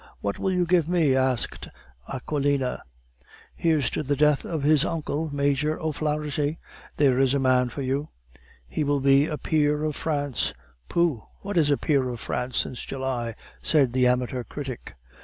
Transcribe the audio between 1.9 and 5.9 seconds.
Aquilina. "Here's to the death of his uncle, Major